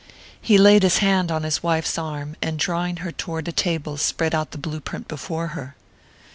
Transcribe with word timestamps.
He 0.41 0.57
laid 0.57 0.81
his 0.81 0.97
hand 0.97 1.31
on 1.31 1.43
his 1.43 1.61
wife's 1.61 1.95
arm, 1.95 2.35
and 2.41 2.57
drawing 2.57 2.97
her 3.05 3.11
toward 3.11 3.47
a 3.47 3.51
table 3.51 3.97
spread 3.97 4.33
out 4.33 4.49
the 4.49 4.57
blueprint 4.57 5.07
before 5.07 5.49
her. 5.49 5.75